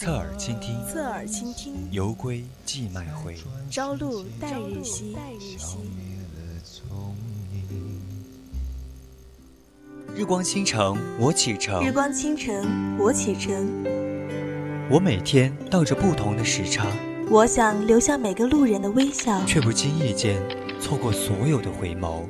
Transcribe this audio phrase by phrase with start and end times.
[0.00, 1.74] 侧耳倾听，侧耳倾听。
[1.90, 3.36] 犹归寄麦回，
[3.70, 5.14] 朝露待日晞。
[10.16, 11.86] 日光倾城，我启程。
[11.86, 13.52] 日光倾城，我启程。
[14.90, 16.86] 我每天倒着不同的时差。
[17.28, 20.42] 我想留下每个路人的微笑，却不经意间
[20.80, 22.24] 错过所有的回眸。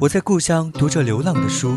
[0.00, 1.76] 我在故乡读着流浪的书。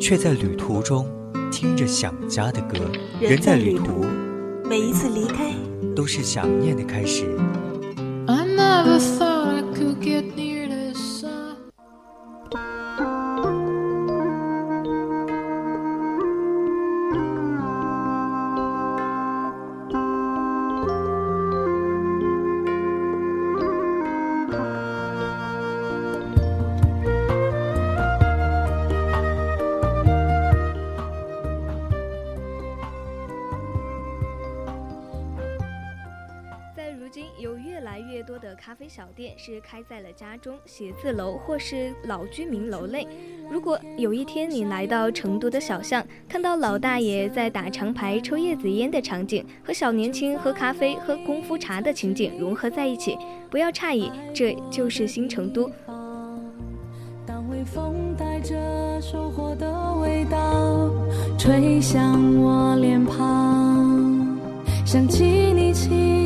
[0.00, 1.06] 却在旅途中
[1.50, 2.78] 听着想家的歌。
[3.20, 4.04] 人在旅途，
[4.68, 5.52] 每一次离开
[5.96, 7.36] 都是想念的开始。
[38.00, 43.06] 越多的咖啡小店是开在了家中、写字楼或是老居民楼内。
[43.50, 53.16] 如果有一天你来到成都的小巷，看到老大爷在打长牌、抽叶子烟的场景，和小年轻喝咖啡、喝功夫茶的情景融合在一起，
[53.50, 55.70] 不要诧异，这就是新成都。
[57.26, 60.90] 当微风带着收获的味道
[61.38, 64.38] 吹向我脸庞，
[64.84, 66.17] 想起你轻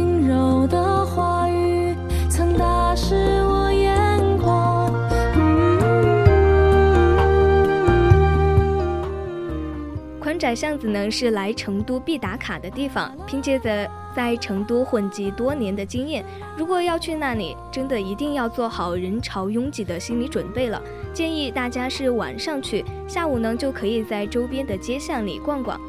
[10.54, 13.14] 巷子呢是来成都必打卡的地方。
[13.26, 16.24] 凭借着在成都混迹多年的经验，
[16.56, 20.82] 如果要去那里，真的一定要做好人潮拥挤的心理准备了。
[21.14, 25.80] 建议大家是晚上去，下午呢就可以在周边的街巷里逛逛。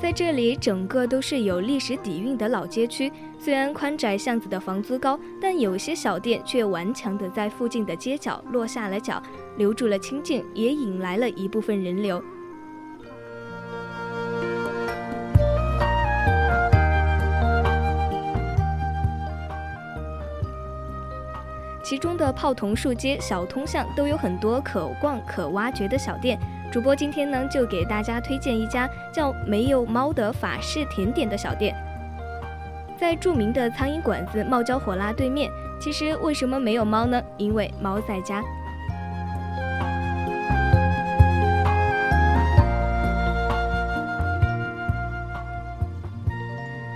[0.00, 3.12] 在这里，整个都是有历史底蕴的老街区。
[3.40, 9.22] 虽然宽窄巷子的房租高，但有些小店却顽强地在附近的街角落下了脚，
[9.56, 12.22] 留住了清静，也引来了一部分人流。
[21.82, 26.38] 其中的泡桐树街、小通巷都有很多可逛、可挖掘的小店。
[26.70, 31.74] 主播今天呢，就给大家推荐一家叫“没有猫”的法式甜点的小店，
[32.98, 35.50] 在著名的苍蝇馆子冒椒火辣对面。
[35.80, 37.22] 其实为什么没有猫呢？
[37.36, 38.42] 因为猫在家。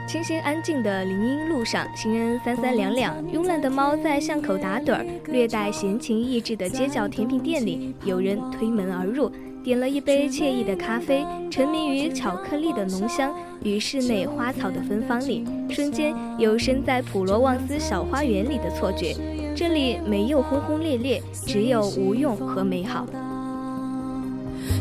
[0.08, 5.06] 清新安静的林荫路上，行人三三两两，慵懒的猫在巷口打盹儿。
[5.28, 9.32] 略带闲情逸致的街角甜品店里，有人推门而入。
[9.62, 19.14] 点了一杯惬意的咖啡，沉迷于巧克力的浓香与室内花草的芬芳里，瞬间有身在普罗旺斯小花园里的错觉。
[19.54, 23.06] 这里没有轰轰烈烈，只有无用和美好。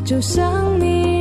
[0.04, 1.21] 就像你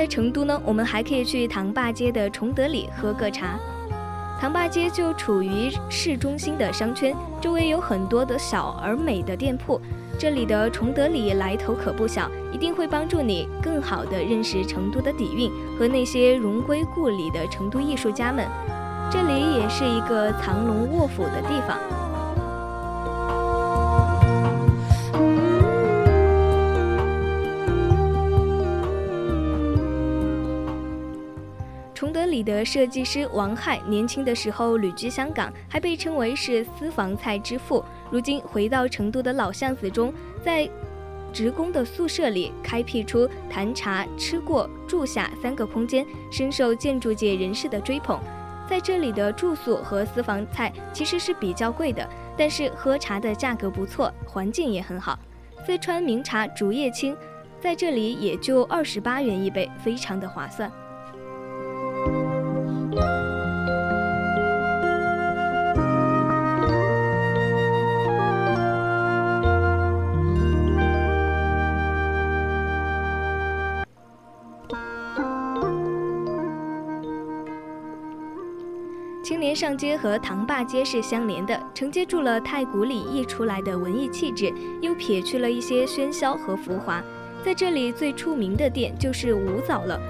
[0.00, 3.58] 在成都呢，我们还可以去唐坝街的崇德里喝个茶。
[4.40, 9.78] 唐坝街就处于市中心的商圈，周围有很多的小而美的店铺。
[10.18, 18.48] 这里的崇德里来头可不小，一定会帮助你更好的认识成都的底蕴和那些荣归故里的成都艺术家们。
[19.10, 21.76] 这里也是一个藏龙卧虎的地方。
[32.30, 37.84] 里的设计师王亥年轻的时候旅居香港，还被称为是私房菜之父。
[38.10, 40.12] 如今回到成都的老巷子中，
[40.42, 40.68] 在
[41.32, 48.18] 职工的宿舍里开辟出谈茶、吃过、住下三个空间，深受建筑界人士的追捧。
[48.68, 55.18] 在这里的住宿和私房菜其实是比较贵的，但是喝茶的价格不错，环境也很好。
[55.66, 57.16] 四川名茶竹叶青，
[57.60, 60.70] 在这里也就二十八元一杯，非常的划算。
[79.22, 87.02] 青年上街和唐坝街是相连的，承接住了太古里溢出来的文艺气质，又撇去了一些喧嚣和浮华。
[87.44, 90.00] 在这里最出名的店就是五早了。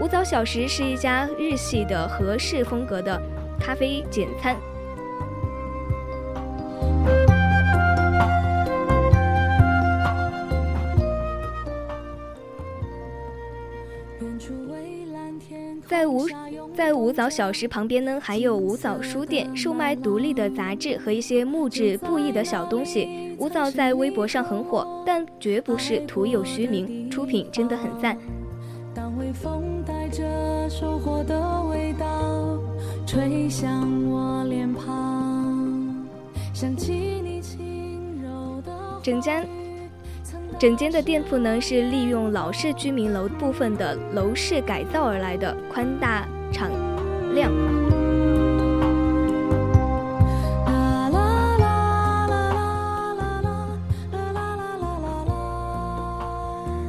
[0.00, 3.20] 五早小食是一家日系的和式风格的
[3.58, 4.56] 咖啡简餐。
[15.86, 16.26] 在五
[16.74, 23.34] 在五早小食旁边呢，还有五早书店，售卖独立的杂志和一些木质布艺的小东西。
[23.38, 28.16] 五早在微博上很火，但绝不是徒有虚名，出品真的很赞。
[28.94, 32.58] 当微风带着收获的味道
[33.06, 36.06] 吹向我脸庞，
[36.52, 39.46] 想起你轻柔的整间
[40.60, 46.70] 整间的店铺呢，是利用老式居民楼部分的楼式改造而来的，宽大敞
[47.32, 47.50] 亮。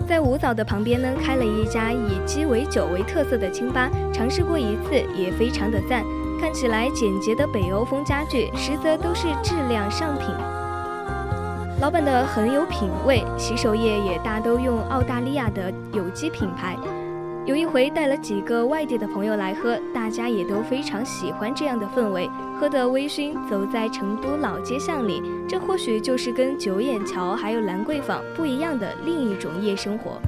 [0.06, 6.04] 在五早的旁边呢，开了一家以鸡尾酒为特色的清吧，尝试过一次，也非常的赞。
[6.42, 10.28] 看起来简洁的北欧风家具，实则都是质量上品。
[11.82, 16.78] 老板的很有品味，洗手液也大都用澳大利亚的有机品牌。
[17.44, 22.30] 有一回带了几个外地的朋友来喝，大家也都非常喜欢这样的氛围，
[22.60, 30.22] 喝得微醺，走在成都老街巷里，这或许就是跟九眼桥还有兰桂坊不一样的另一种夜生活。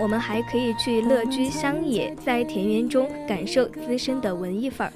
[0.00, 4.92] 我们还可以去乐居乡野，在田园中感受资深的文艺范儿。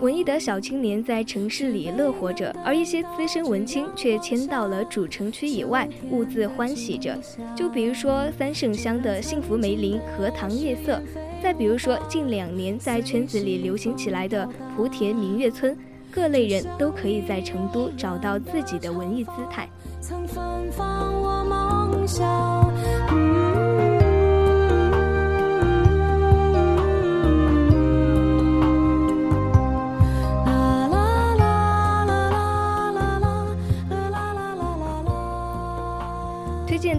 [0.00, 7.18] 文艺的小青年在城市里乐活着，而一些资深文青却迁到了主城区以外，兀自欢喜着。
[7.56, 11.00] 就比如说三圣乡的幸福梅林、荷塘夜色，
[11.42, 14.46] 再比如说近两年在圈子里流行起来的
[14.76, 15.76] 莆田明月村，
[16.10, 19.68] 各类人都可以在成都找到自己的文艺姿态。
[20.00, 20.70] 曾芬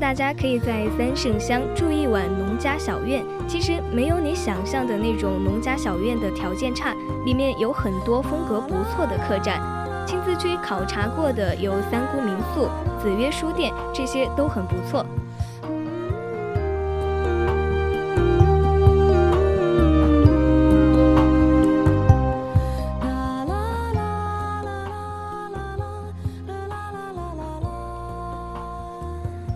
[0.04, 6.94] 大家可以在三圣乡住一晚农家小院，其实没有你想象的那种农家小院的条件差，
[7.26, 9.62] 里面有很多风格不错的客栈。
[10.06, 12.68] 亲自去考察过的有三姑民宿、
[13.02, 15.06] 子曰书店，这些都很不错。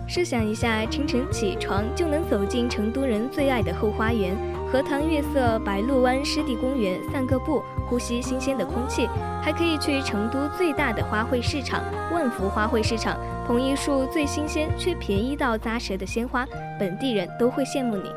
[0.08, 4.34] 设想一下，清晨起床就能走进成都人最爱的后花园——
[4.72, 9.06] 荷塘月色白鹭湾湿地公园，散个步，呼吸新鲜的空气。
[9.42, 16.46] 还可以去成都最大的花卉市场——万福花卉市场，捧一束最新鲜却便宜到扎舌的鲜花，
[16.80, 18.10] 本地人都会羡慕你。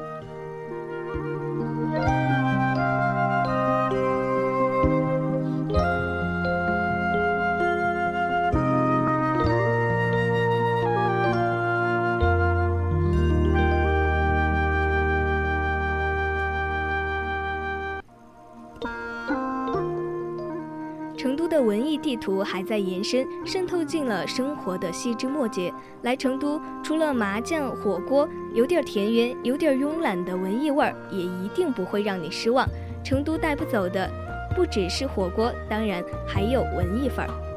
[22.01, 25.71] 地图还在延伸，渗透进了生活的细枝末节。
[26.01, 32.67] 来成都，除了麻将、火锅，有点田园、有点慵懒的文艺味儿，也一定不会让你失望。
[33.03, 34.09] 成都带不走的，
[34.55, 37.50] 不只是火锅，当然还有文艺范儿。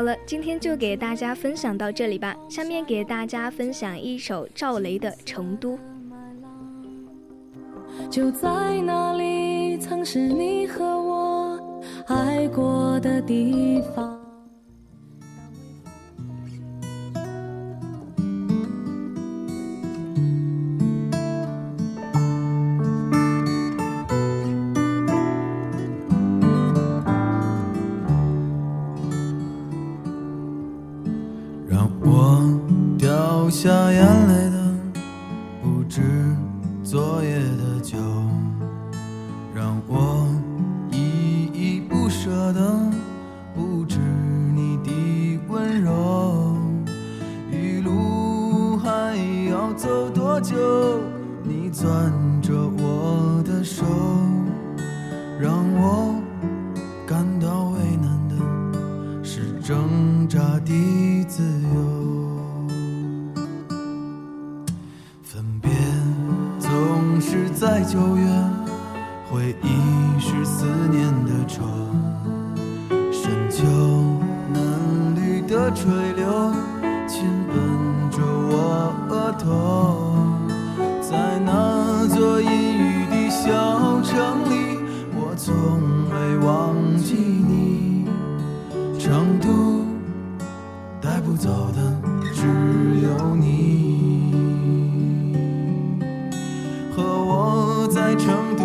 [0.00, 2.34] 好了，今天就给大家分享到这里吧。
[2.48, 5.76] 下面给大家分享一首赵雷的《成都》。
[8.08, 8.48] 就在
[8.80, 14.18] 那里，曾是你和我爱过的地方。
[69.30, 71.62] 回忆是思念的愁。
[73.12, 73.64] 深秋
[74.52, 76.52] 嫩绿的垂柳，
[77.06, 80.26] 亲吻着我额头。
[81.00, 84.80] 在那座阴雨的小城里，
[85.14, 85.54] 我从
[86.10, 88.08] 未忘记你。
[88.98, 89.84] 成都
[91.00, 91.78] 带不走的
[92.34, 92.46] 只
[93.02, 94.34] 有你，
[96.96, 98.64] 和我在成都